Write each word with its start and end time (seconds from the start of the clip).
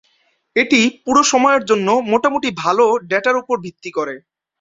এটি 0.55 0.79
পুরো 1.03 1.21
সময়ের 1.23 1.63
জন্য 1.65 1.87
মোটামুটি 2.11 2.49
ভাল 2.61 2.77
ডেটার 3.11 3.35
উপর 3.41 3.55
ভিত্তি 3.65 3.89
করে। 3.91 4.15